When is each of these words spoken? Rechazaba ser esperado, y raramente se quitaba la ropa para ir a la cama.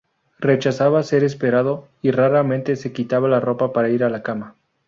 Rechazaba 0.39 1.03
ser 1.03 1.23
esperado, 1.23 1.87
y 2.01 2.09
raramente 2.09 2.75
se 2.75 2.91
quitaba 2.91 3.27
la 3.27 3.39
ropa 3.39 3.71
para 3.71 3.89
ir 3.89 4.03
a 4.03 4.09
la 4.09 4.23
cama. 4.23 4.55